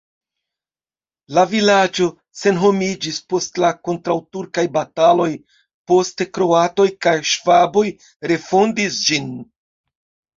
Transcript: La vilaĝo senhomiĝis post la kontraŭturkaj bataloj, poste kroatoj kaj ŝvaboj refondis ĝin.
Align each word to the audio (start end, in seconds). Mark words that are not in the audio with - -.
La 1.37 1.41
vilaĝo 1.49 2.05
senhomiĝis 2.43 3.19
post 3.33 3.59
la 3.63 3.69
kontraŭturkaj 3.89 4.63
bataloj, 4.77 5.27
poste 5.91 6.27
kroatoj 6.39 6.87
kaj 7.07 7.13
ŝvaboj 7.33 7.85
refondis 8.33 8.99
ĝin. 9.11 9.29